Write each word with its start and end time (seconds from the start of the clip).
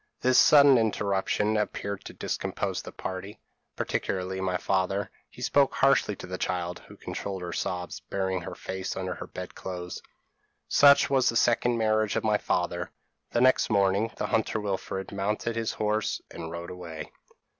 This 0.21 0.39
sudden 0.39 0.79
interruption 0.79 1.55
appeared 1.57 2.03
to 2.05 2.13
discompose 2.15 2.81
the 2.81 2.91
party, 2.91 3.39
particularly 3.75 4.41
my 4.41 4.57
father; 4.57 5.11
he 5.29 5.43
spoke 5.43 5.75
harshly 5.75 6.15
to 6.15 6.25
the 6.25 6.39
child, 6.39 6.79
who 6.87 6.97
controlled 6.97 7.43
her 7.43 7.53
sobs, 7.53 7.99
burying 7.99 8.41
her 8.41 8.55
face 8.55 8.97
under 8.97 9.13
the 9.21 9.27
bed 9.27 9.53
clothes. 9.53 10.01
"Such 10.67 11.11
was 11.11 11.29
the 11.29 11.35
second 11.35 11.77
marriage 11.77 12.15
of 12.15 12.23
my 12.23 12.39
father. 12.39 12.89
The 13.29 13.41
next 13.41 13.69
morning, 13.69 14.09
the 14.17 14.25
hunter 14.25 14.59
Wilfred 14.59 15.11
mounted 15.11 15.55
his 15.55 15.73
horse, 15.73 16.19
and 16.31 16.49
rode 16.49 16.71
away. 16.71 17.11